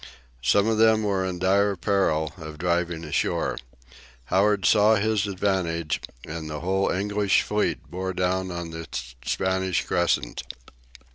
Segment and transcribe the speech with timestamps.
[0.41, 3.59] Some of them were in dire peril of driving ashore.
[4.25, 8.87] Howard saw his advantage, and the whole English fleet bore down on the
[9.23, 10.41] Spanish crescent.